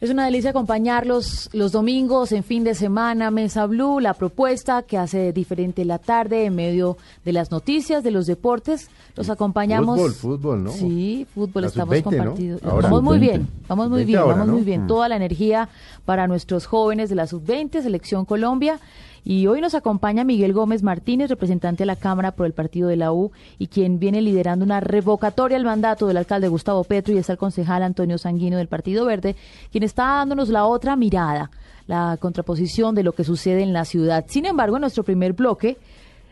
[0.00, 4.96] Es una delicia acompañarlos los domingos en fin de semana, Mesa Blue, la propuesta que
[4.96, 8.90] hace diferente la tarde en medio de las noticias, de los deportes.
[9.16, 9.98] Los acompañamos.
[9.98, 10.70] Fútbol, fútbol, ¿no?
[10.70, 12.16] Sí, fútbol, La estamos sub-20, ¿no?
[12.16, 12.62] compartidos.
[12.62, 12.82] Ahora.
[12.88, 13.20] Vamos muy Sub-20.
[13.20, 14.52] bien, vamos muy 20 bien, ahora, vamos ¿no?
[14.52, 14.84] muy bien.
[14.84, 14.86] Mm.
[14.86, 15.68] Toda la energía
[16.04, 18.78] para nuestros jóvenes de la sub-20, Selección Colombia.
[19.30, 22.96] Y hoy nos acompaña Miguel Gómez Martínez, representante de la Cámara por el partido de
[22.96, 27.18] la U y quien viene liderando una revocatoria al mandato del alcalde Gustavo Petro y
[27.18, 29.36] está el concejal Antonio Sanguino del Partido Verde,
[29.70, 31.50] quien está dándonos la otra mirada,
[31.86, 34.24] la contraposición de lo que sucede en la ciudad.
[34.28, 35.76] Sin embargo, en nuestro primer bloque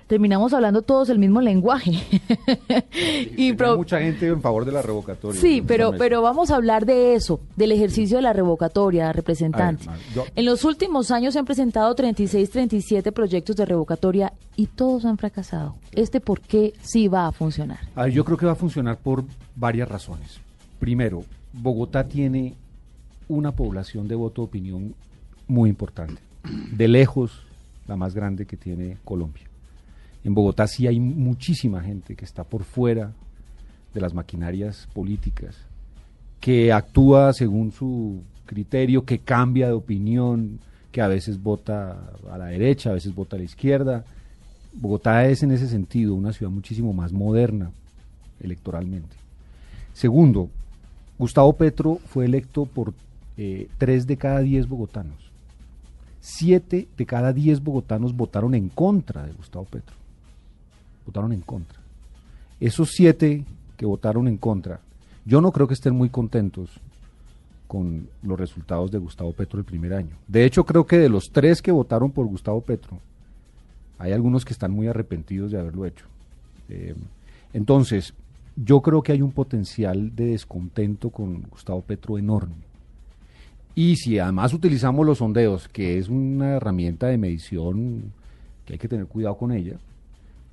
[0.06, 1.92] terminamos hablando todos el mismo lenguaje.
[3.36, 5.40] y pro- mucha gente en favor de la revocatoria.
[5.40, 9.88] Sí, pero, pero vamos a hablar de eso, del ejercicio de la revocatoria, representante.
[9.88, 14.32] A ver, yo- En los últimos años se han presentado 36, 37 proyectos de revocatoria
[14.56, 15.74] y todos han fracasado.
[15.92, 17.78] ¿Este por qué sí va a funcionar?
[17.94, 20.38] A ver, yo creo que va a funcionar por varias razones.
[20.78, 22.54] Primero, Bogotá tiene
[23.28, 24.94] una población de voto de opinión
[25.48, 26.20] muy importante.
[26.70, 27.42] De lejos,
[27.88, 29.42] la más grande que tiene Colombia.
[30.27, 33.12] En Bogotá sí hay muchísima gente que está por fuera
[33.94, 35.55] de las maquinarias políticas,
[36.41, 40.58] que actúa según su criterio, que cambia de opinión,
[40.91, 44.05] que a veces vota a la derecha, a veces vota a la izquierda.
[44.72, 47.70] Bogotá es en ese sentido una ciudad muchísimo más moderna
[48.40, 49.14] electoralmente.
[49.92, 50.50] Segundo,
[51.20, 52.94] Gustavo Petro fue electo por
[53.36, 55.30] eh, tres de cada diez bogotanos.
[56.20, 59.94] Siete de cada diez bogotanos votaron en contra de Gustavo Petro.
[61.06, 61.78] Votaron en contra.
[62.61, 63.44] Esos siete
[63.77, 64.80] que votaron en contra,
[65.24, 66.70] yo no creo que estén muy contentos
[67.67, 70.16] con los resultados de Gustavo Petro el primer año.
[70.28, 72.98] De hecho, creo que de los tres que votaron por Gustavo Petro,
[73.98, 76.06] hay algunos que están muy arrepentidos de haberlo hecho.
[76.68, 76.95] Eh,
[77.52, 78.14] entonces,
[78.56, 82.55] yo creo que hay un potencial de descontento con Gustavo Petro enorme.
[83.74, 88.12] Y si además utilizamos los sondeos, que es una herramienta de medición
[88.64, 89.77] que hay que tener cuidado con ella,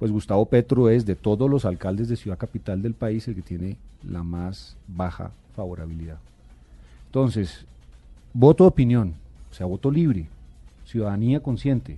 [0.04, 3.42] pues Gustavo Petro es de todos los alcaldes de ciudad capital del país el que
[3.42, 6.18] tiene la más baja favorabilidad.
[7.06, 7.66] Entonces,
[8.34, 9.14] voto de opinión,
[9.50, 10.28] o sea, voto libre,
[10.84, 11.96] ciudadanía consciente,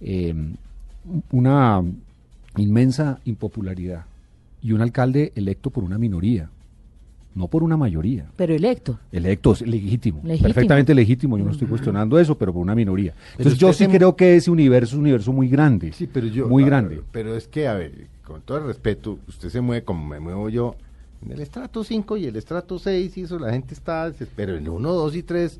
[0.00, 0.34] eh,
[1.30, 1.82] una
[2.56, 4.06] inmensa impopularidad
[4.62, 6.48] y un alcalde electo por una minoría,
[7.34, 8.26] no por una mayoría.
[8.36, 8.98] Pero electo.
[9.12, 10.46] Electo, es legítimo, Legítimo.
[10.48, 13.12] perfectamente legítimo, yo no estoy cuestionando eso, pero por una minoría.
[13.36, 16.26] Entonces yo sí se- creo que ese universo es un universo muy grande, Sí, pero
[16.28, 16.48] yo.
[16.48, 16.96] muy a grande.
[16.96, 20.20] ver, Pero es que, a ver, con todo el respeto, usted se mueve como me
[20.20, 20.76] muevo yo
[21.24, 24.12] en el estrato 5 y el estrato 6 y eso, la gente está.
[24.36, 25.58] Pero en 1, 2 y 3,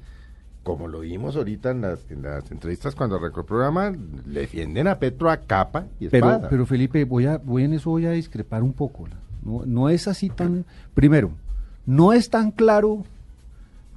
[0.63, 3.93] como lo vimos ahorita en las, en las entrevistas cuando arrancó el programa,
[4.27, 6.49] le defienden a Petro a capa y Pero, espada.
[6.49, 9.07] pero Felipe, voy a, voy en eso voy a discrepar un poco.
[9.43, 10.65] No, no es así tan.
[10.95, 11.31] Primero,
[11.87, 13.05] no es tan claro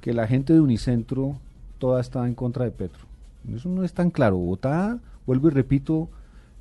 [0.00, 1.36] que la gente de Unicentro
[1.78, 3.06] toda está en contra de Petro.
[3.54, 4.36] Eso no es tan claro.
[4.36, 6.08] Bogotá, vuelvo y repito,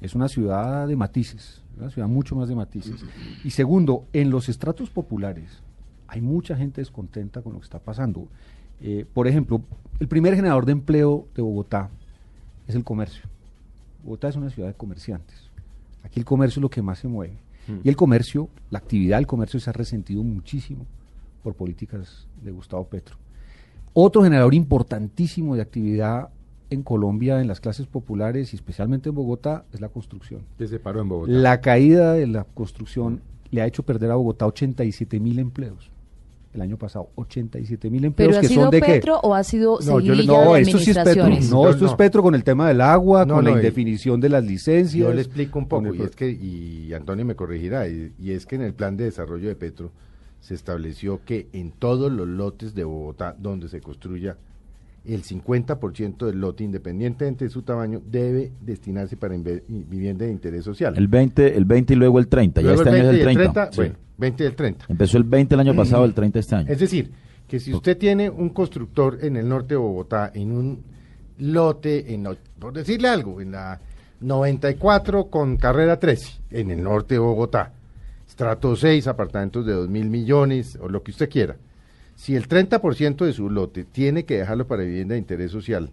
[0.02, 3.04] es una ciudad de matices, una ciudad mucho más de matices.
[3.44, 5.62] Y segundo, en los estratos populares
[6.08, 8.28] hay mucha gente descontenta con lo que está pasando.
[8.80, 9.62] Eh, por ejemplo,
[10.00, 11.90] el primer generador de empleo de Bogotá
[12.68, 13.24] es el comercio.
[14.04, 15.36] Bogotá es una ciudad de comerciantes.
[16.04, 17.38] Aquí el comercio es lo que más se mueve.
[17.84, 20.86] Y el comercio, la actividad del comercio se ha resentido muchísimo
[21.44, 23.16] por políticas de Gustavo Petro.
[23.94, 26.30] Otro generador importantísimo de actividad
[26.70, 30.42] en Colombia, en las clases populares y especialmente en Bogotá, es la construcción.
[30.58, 31.32] Que se paró en Bogotá.
[31.32, 33.22] La caída de la construcción
[33.52, 35.90] le ha hecho perder a Bogotá 87 mil empleos
[36.54, 37.10] el año pasado.
[37.16, 38.94] 87 mil empleos ¿Pero ha que sido son de qué?
[38.94, 41.28] Petro o ha sido No, yo No, de esto sí es Petro.
[41.50, 41.94] No, esto es.
[41.94, 45.08] Petro con el tema del agua, No, con la y- indefinición de las licencias.
[45.08, 48.32] Yo le explico un poco, el- y es que, y Antonio me corregirá, y, y
[48.32, 49.92] es que en el plan de desarrollo de Petro
[50.40, 54.38] se estableció que en todos los lotes de Bogotá donde se construya,
[55.06, 60.96] el 50% del lote, independientemente de su tamaño, debe destinarse para vivienda de interés social.
[60.98, 62.62] El 20, el 20 y luego el 30.
[62.62, 63.72] Luego ya este el año es 20 el y 30.
[63.72, 63.78] Sí.
[63.78, 64.86] Bueno, 20 y el 30.
[64.90, 66.68] Empezó el 20 el año pasado, el 30 este año.
[66.70, 67.12] Es decir,
[67.48, 70.84] que si usted tiene un constructor en el norte de Bogotá, en un
[71.40, 72.28] lote, en,
[72.60, 73.80] por decirle algo, en la
[74.20, 77.72] 94 con carrera 13, en el norte de Bogotá,
[78.38, 81.56] estrato 6, apartamentos de 2 mil millones, o lo que usted quiera.
[82.16, 85.90] Si el 30% de su lote tiene que dejarlo para vivienda de interés social,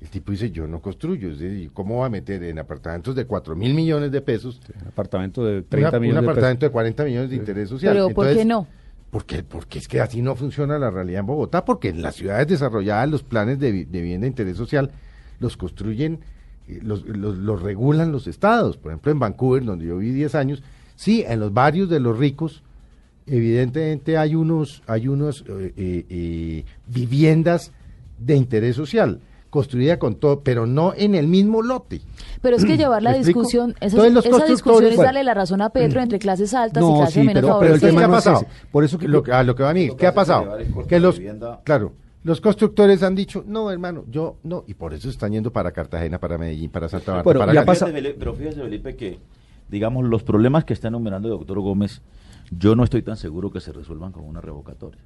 [0.00, 1.28] el tipo dice, yo no construyo.
[1.32, 4.88] Es decir, ¿cómo va a meter en apartamentos de 4 mil millones de pesos Un
[4.88, 6.70] apartamento de una- 30 un millones de apartamento pesos.
[6.70, 7.94] de 40 millones de interés social?
[7.94, 8.66] Pero ¿por qué Entonces, no?
[9.10, 12.46] Porque, porque es que así no funciona la realidad en Bogotá, porque en las ciudades
[12.46, 14.92] desarrolladas los planes de, de vivienda de interés social
[15.40, 16.20] los construyen,
[16.68, 18.76] eh, los, los, los regulan los estados.
[18.76, 20.62] Por ejemplo, en Vancouver, donde yo viví 10 años,
[20.96, 22.62] sí, en los barrios de los ricos,
[23.26, 27.72] evidentemente hay unos, hay unos eh, eh, eh, viviendas
[28.18, 29.20] de interés social,
[29.50, 32.00] construida con todo, pero no en el mismo lote.
[32.42, 36.00] Pero es que llevar la discusión, esa, esa discusión es darle la razón a Petro
[36.00, 38.24] entre clases altas y clases sí, menos pero- pero el ¿Qué tema ha no es
[38.24, 38.36] pasado?
[38.42, 38.66] ese.
[38.70, 40.56] Por eso que- lo, que- a lo que va a mí, ¿qué ha pasado?
[40.88, 41.20] Que los,
[41.64, 41.92] claro,
[42.24, 46.18] los constructores han dicho, no, hermano, yo no, y por eso están yendo para Cartagena,
[46.18, 47.86] para Medellín, para Santa Marta, Bueno, para ya pasa-
[48.18, 49.18] pero fíjese, Felipe, que,
[49.68, 52.02] digamos, los problemas que está enumerando el doctor Gómez,
[52.50, 55.00] yo no estoy tan seguro que se resuelvan con una revocatoria.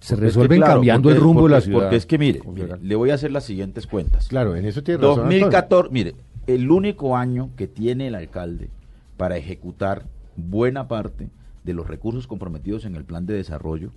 [0.00, 1.80] Se Porque es que, resuelven claro, cambiando porque- el rumbo de la ciudad.
[1.80, 2.40] Porque es que, mire,
[2.82, 4.28] le voy a hacer las siguientes cuentas.
[4.28, 5.16] Claro, en eso tiene razón.
[5.24, 6.14] 2014, mire,
[6.46, 8.68] el único año que tiene el alcalde
[9.16, 10.04] para ejecutar
[10.36, 11.30] buena parte
[11.62, 13.92] de los recursos comprometidos en el plan de desarrollo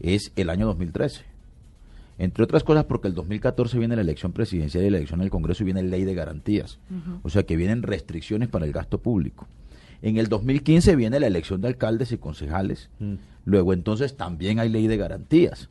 [0.00, 1.24] es el año 2013.
[2.18, 5.62] Entre otras cosas porque el 2014 viene la elección presidencial y la elección del Congreso
[5.62, 6.78] y viene ley de garantías.
[7.22, 9.46] O sea que vienen restricciones para el gasto público.
[10.02, 12.90] En el 2015 viene la elección de alcaldes y concejales.
[13.44, 15.68] Luego entonces también hay ley de garantías.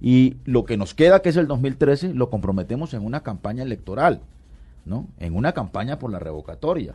[0.00, 4.20] Y lo que nos queda, que es el 2013, lo comprometemos en una campaña electoral,
[4.84, 5.08] ¿no?
[5.18, 6.94] En una campaña por la revocatoria.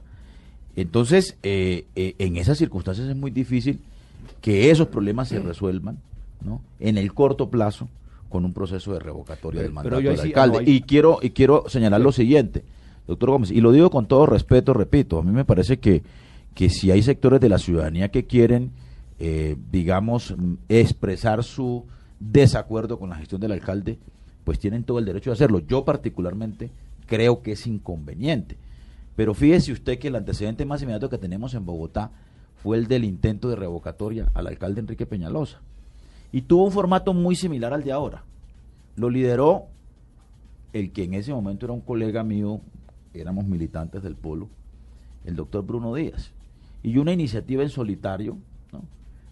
[0.75, 3.81] Entonces, eh, eh, en esas circunstancias es muy difícil
[4.41, 5.97] que esos problemas se resuelvan,
[6.41, 6.61] ¿no?
[6.79, 7.89] En el corto plazo
[8.33, 10.57] con un proceso de revocatoria Pero- del mandato del sí- alcalde.
[10.63, 12.63] no, Y quiero y quiero señalar lo siguiente,
[13.07, 16.01] doctor Gómez, y lo digo con todo respeto, repito, a mí me parece que,
[16.55, 18.71] que si hay sectores de la ciudadanía que quieren,
[19.19, 21.85] eh, digamos, mm, expresar su
[22.19, 23.99] desacuerdo con la gestión del alcalde,
[24.43, 25.59] pues tienen todo el derecho de hacerlo.
[25.59, 26.71] Yo particularmente
[27.05, 28.57] creo que es inconveniente.
[29.15, 32.11] Pero fíjese usted que el antecedente más inmediato que tenemos en Bogotá
[32.63, 35.61] fue el del intento de revocatoria al alcalde Enrique Peñalosa.
[36.33, 38.23] Y tuvo un formato muy similar al de ahora.
[38.97, 39.67] Lo lideró
[40.73, 42.59] el que en ese momento era un colega mío,
[43.13, 44.49] éramos militantes del Polo,
[45.23, 46.31] el doctor Bruno Díaz.
[46.81, 48.37] Y una iniciativa en solitario
[48.71, 48.81] ¿no?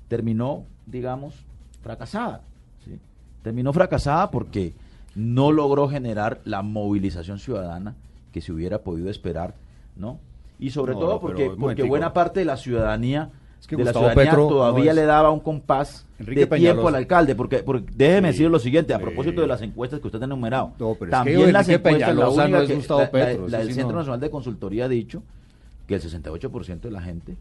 [0.08, 1.34] terminó, digamos,
[1.82, 2.44] fracasada.
[2.86, 3.00] ¿sí?
[3.42, 4.74] Terminó fracasada porque
[5.16, 7.96] no logró generar la movilización ciudadana
[8.32, 9.56] que se hubiera podido esperar,
[9.96, 10.20] ¿no?
[10.60, 13.92] Y sobre No, todo porque, porque buena parte de la ciudadanía, Es que de la
[13.94, 17.90] ciudadanía Petro no todavía le daba un compás Enrique de tiempo al alcalde, porque, porque
[17.96, 19.04] déjeme Sí, decir lo siguiente, a sí.
[19.04, 20.74] propósito de las encuestas que usted ha enumerado.
[20.80, 23.06] No, pero es que también las Enrique encuestas, la no única es que- Gustavo la-
[23.06, 23.98] la- Petro, la eso del sí Centro no.
[24.00, 25.24] Nacional de Consultoría ha dicho
[25.88, 27.38] que el 68% de la gente,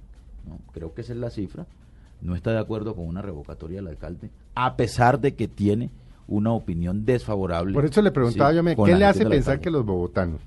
[0.47, 0.59] ¿no?
[0.73, 1.67] creo que esa es la cifra,
[2.21, 5.89] no está de acuerdo con una revocatoria del alcalde, a pesar de que tiene
[6.29, 7.73] una opinión desfavorable.
[7.75, 10.41] Por eso le preguntaba yo, me- ¿qué le hace pensar que los bogotanos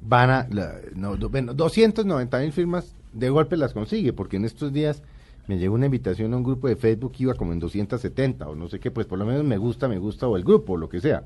[0.00, 4.12] van a, la- no, do- bueno, 290 mil firmas de golpe las consigue?
[4.12, 5.02] Porque en estos días
[5.46, 8.54] me llegó una invitación a un grupo de Facebook que iba como en 270 o
[8.54, 10.76] no sé qué, pues por lo menos me gusta, me gusta o el grupo, o
[10.76, 11.24] lo que sea.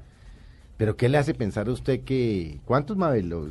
[0.76, 3.28] Pero ¿qué le hace pensar a usted que, ¿cuántos Mabel?
[3.28, 3.48] Los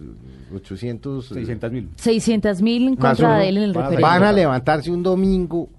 [0.55, 1.31] 800...
[1.31, 1.89] eh, 600 mil.
[1.95, 4.09] 600 mil en contra de él en el van referéndum.
[4.09, 5.69] Van a levantarse un domingo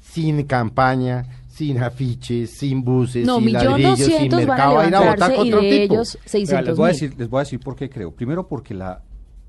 [0.00, 4.86] sin campaña, sin afiches, sin buses, No, sin ladrillos, sin doscientos van a mercado a
[4.88, 5.94] ir a votar contra un tipo.
[5.94, 7.00] ellos Vea, 600 les voy a mil.
[7.00, 8.10] decir, les voy a decir por qué creo.
[8.12, 9.02] Primero porque la,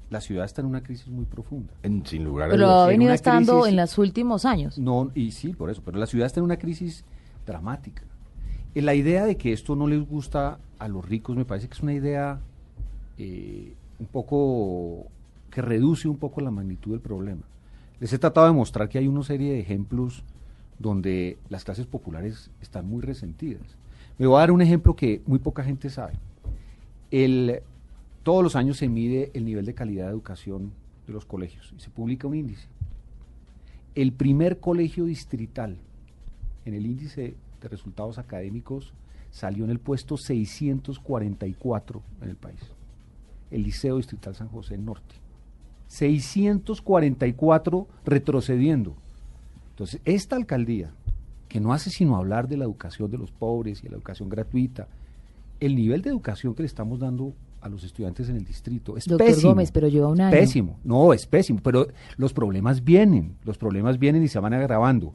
[0.09, 1.74] la ciudad está en una crisis muy profunda.
[1.83, 4.77] En- sin lugar a Pero ha en venido estando crisis- en los últimos años.
[4.77, 7.03] No, y sí, por eso, pero la ciudad está en una crisis
[7.45, 8.03] dramática.
[8.74, 11.74] Y la idea de que esto no les gusta a los ricos me parece que
[11.75, 12.39] es una idea
[13.17, 15.05] eh, un poco
[15.50, 17.43] que reduce un poco la magnitud del problema.
[18.01, 20.24] Les he tratado de mostrar que hay una serie de ejemplos
[20.79, 23.63] donde las clases populares están muy resentidas.
[24.17, 26.13] Me voy a dar un ejemplo que muy poca gente sabe.
[27.12, 27.62] El,
[28.25, 30.72] todos los años se mide el nivel de calidad de educación
[31.05, 32.67] de los colegios y se publica un índice.
[33.94, 35.77] El primer colegio distrital
[36.65, 38.96] en el índice de resultados académicos
[39.29, 42.60] salió en el puesto 644 en el país.
[43.51, 45.13] El Liceo Distrital San José Norte.
[45.89, 48.96] 644 retrocediendo.
[49.70, 50.89] Entonces, esta alcaldía,
[51.48, 54.29] que no hace sino hablar de la educación de los pobres y de la educación
[54.29, 54.88] gratuita,
[55.60, 59.05] el nivel de educación que le estamos dando a los estudiantes en el distrito es
[59.07, 59.50] Doctor pésimo.
[59.53, 60.31] Gómez, pero lleva un Es año.
[60.31, 65.13] Pésimo, no, es pésimo, pero los problemas vienen, los problemas vienen y se van agravando.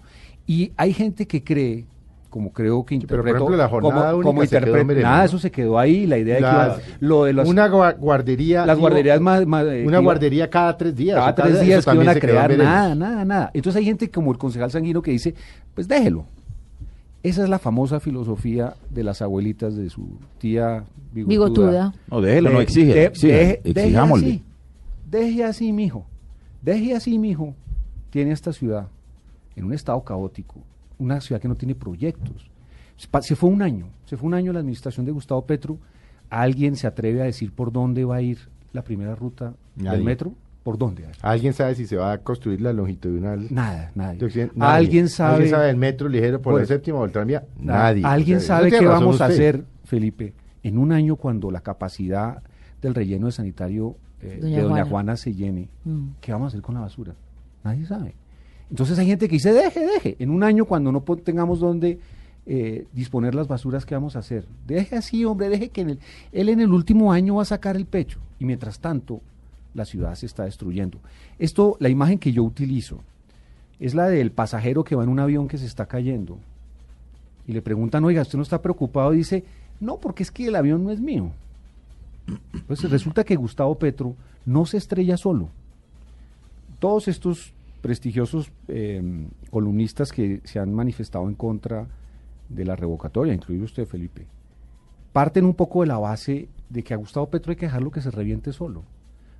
[0.48, 1.86] Y hay gente que cree,
[2.28, 4.42] como creo que Sí, pero, por ejemplo, la jornada como, como
[5.00, 8.66] nada, eso se quedó ahí, la idea de que iba- lo de una gua- guardería.
[8.66, 11.16] las digo, guarderías más, más, eh, Una iba- guardería cada tres días.
[11.18, 13.50] cada tres días que iban a crear nada, nada, nada.
[13.54, 15.36] Entonces hay gente como el concejal Sanguino que dice,
[15.72, 16.26] pues déjelo.
[17.22, 20.08] Esa es la famosa filosofía de las abuelitas de su
[20.38, 21.28] tía bigotuda.
[21.28, 21.94] Bigotuda.
[22.10, 22.94] No, déjelo, De- no exige.
[22.94, 24.26] de- exija, deje- deje exijámosle.
[24.28, 24.42] así.
[25.10, 26.06] Deje así, mijo.
[26.62, 27.54] Deje así, mijo.
[28.10, 28.88] Tiene esta ciudad
[29.56, 30.56] en un estado caótico,
[30.98, 32.48] una ciudad que no tiene proyectos.
[33.20, 35.78] Se fue un año, se fue un año la administración de Gustavo Petro.
[36.30, 38.38] ¿Alguien se atreve a decir por dónde va a ir
[38.72, 39.96] la primera ruta Nadie.
[39.98, 40.32] del metro?
[40.62, 41.04] ¿Por dónde?
[41.22, 43.46] ¿Alguien sabe si se va a construir la longitudinal?
[43.50, 44.22] Nada, nadie.
[44.24, 44.54] Occidente?
[44.56, 44.76] Nadie.
[44.76, 45.34] ¿Alguien sabe?
[45.36, 47.44] ¿Alguien sabe el metro ligero por Por- la séptima o el tranvía?
[47.58, 48.04] Nadie.
[48.04, 51.60] ¿Alguien O sea, sabe no qué vamos a hacer, Felipe, en un año cuando la
[51.60, 52.42] capacidad
[52.82, 54.90] del relleno de sanitario eh, Doña de Doña Juana.
[54.90, 55.68] Juana se llene?
[55.84, 56.08] Mm.
[56.20, 57.14] ¿Qué vamos a hacer con la basura?
[57.64, 58.14] Nadie sabe.
[58.68, 60.16] Entonces hay gente que dice, deje, deje.
[60.18, 61.98] En un año cuando no tengamos donde
[62.46, 64.44] eh, disponer las basuras, ¿qué vamos a hacer?
[64.66, 65.98] Deje así, hombre, deje que en el-
[66.32, 68.18] él en el último año va a sacar el pecho.
[68.38, 69.20] Y mientras tanto,
[69.74, 70.98] la ciudad se está destruyendo.
[71.38, 73.00] Esto, la imagen que yo utilizo,
[73.78, 76.38] es la del pasajero que va en un avión que se está cayendo.
[77.46, 79.14] Y le preguntan, oiga, ¿usted no está preocupado?
[79.14, 79.44] Y dice,
[79.80, 81.32] no, porque es que el avión no es mío.
[82.66, 85.48] Pues resulta que Gustavo Petro no se estrella solo.
[86.78, 91.86] Todos estos prestigiosos eh, columnistas que se han manifestado en contra
[92.48, 94.26] de la revocatoria, incluido usted, Felipe,
[95.12, 98.02] parten un poco de la base de que a Gustavo Petro hay que dejarlo que
[98.02, 98.84] se reviente solo.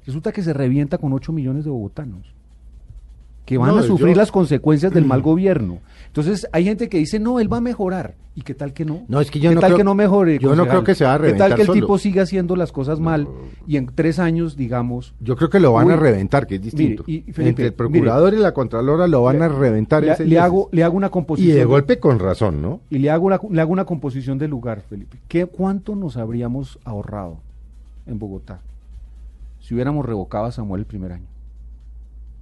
[0.07, 2.35] Resulta que se revienta con 8 millones de bogotanos
[3.47, 5.79] que van No, a sufrir yo- las consecuencias del mal gobierno.
[6.07, 8.15] Entonces hay gente que dice, no, él va a mejorar.
[8.37, 9.03] ¿Y qué tal que no?
[9.09, 10.39] No, es que yo ¿Qué no tal creo- que no mejore?
[10.39, 11.81] yo no creo que se va a ¿Qué reventar tal que el solo?
[11.81, 13.27] tipo siga haciendo las cosas mal
[13.67, 15.15] y en tres años, digamos...
[15.21, 15.95] Yo creo que lo van Uy.
[15.95, 17.03] a reventar, que es distinto.
[17.09, 20.05] Mire, y- Felipe, Entre el procurador y la contralora lo van a reventar.
[20.05, 21.57] le, ese le hago, le hago una y composición...
[21.59, 22.81] de golpe con razón, ¿no?
[22.89, 25.19] Y le hago, una, le hago una composición del lugar, Felipe.
[25.27, 27.39] ¿Qué, ¿Cuánto nos habríamos ahorrado
[28.07, 28.61] en Bogotá
[29.61, 31.27] si hubiéramos revocado a Samuel el primer año?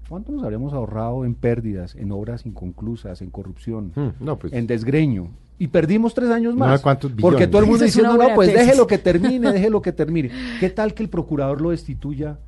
[0.08, 4.52] ¿Cuánto nos habríamos ahorrado en pérdidas, en obras inconclusas, en corrupción, Mm, no, pues.
[4.54, 5.28] en desgreño?
[5.58, 6.80] Y perdimos tres años No, más.
[6.80, 8.66] ¿cuántos porque todo el mundo diciendo, no, pues tesis".
[8.66, 10.30] déjelo que termine, déjelo que termine.
[10.60, 12.38] ¿Qué tal que el procurador lo destituya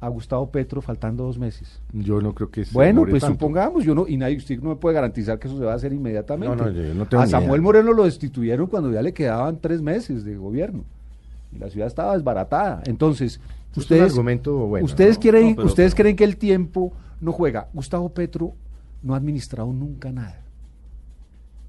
[0.00, 1.80] a Gustavo Petro faltando dos meses?
[1.92, 3.34] Yo no creo que se Bueno, pues tanto.
[3.34, 5.74] supongamos, yo no, y nadie, usted no me puede garantizar que eso se va a
[5.74, 6.56] hacer inmediatamente.
[6.56, 7.62] No, no, yo no tengo a Samuel idea.
[7.62, 10.84] Moreno lo destituyeron cuando ya le quedaban tres meses de gobierno.
[11.52, 12.82] Y la ciudad estaba desbaratada.
[12.86, 13.40] Entonces,
[13.72, 15.22] Es un ustedes, argumento bueno, ustedes, ¿no?
[15.22, 17.68] pero- ustedes pero- creen que el tiempo no juega.
[17.72, 18.52] Gustavo Petro
[19.02, 20.40] no ha administrado nunca nada.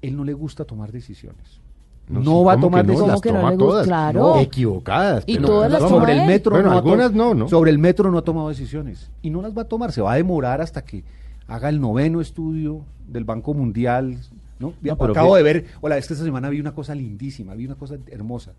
[0.00, 1.60] Él no le gusta tomar decisiones.
[2.08, 2.92] No, va a ¿cómo tomar que no?
[2.92, 3.12] decisiones.
[3.12, 3.86] Las ¿Cómo que no toma todas.
[3.86, 4.20] Claro.
[4.20, 5.24] No, equivocadas.
[5.26, 7.48] Y pero- todas las sobre el metro Bueno, no ha algunas no, ¿no?
[7.48, 10.12] Sobre el metro no ha tomado decisiones y no las va a tomar, se va
[10.12, 11.04] a demorar hasta que
[11.46, 14.18] haga el noveno estudio del Banco Mundial,
[14.58, 14.74] ¿no?
[14.82, 17.54] No, pero Acabo que- de ver, hola, es que esta semana vi una cosa lindísima,
[17.54, 18.52] vi una cosa hermosa.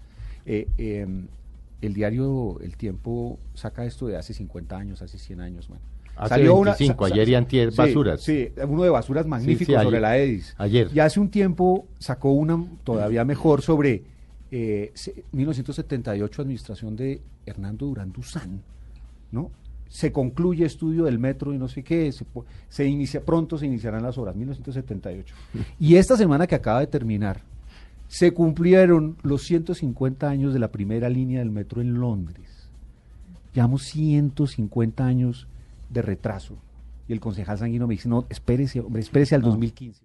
[0.45, 1.07] Eh, eh,
[1.81, 5.81] el diario El Tiempo saca esto de hace 50 años, hace 100 años, bueno.
[6.15, 8.21] Hace 25, ayer y antier, sí, basuras.
[8.21, 10.01] Sí, uno de basuras magnífico sí, sobre ayer.
[10.01, 10.55] la EDIS.
[10.59, 10.89] Ayer.
[10.93, 14.03] Y hace un tiempo sacó una todavía mejor sobre
[14.51, 18.61] eh, se- 1978, administración de Hernando Durán Duzán,
[19.31, 19.49] ¿no?
[19.89, 22.11] Se concluye estudio del metro y no sé qué,
[22.69, 25.33] se inicia, pronto se iniciarán las obras, 1978.
[25.79, 27.41] Y esta semana que acaba de terminar,
[28.13, 32.69] se cumplieron los 150 años de la primera línea del metro en Londres.
[33.55, 35.47] Llevamos 150 años
[35.89, 36.59] de retraso.
[37.07, 40.03] Y el concejal Sanguino me dice, no, espérese, hombre, espérese al 2015.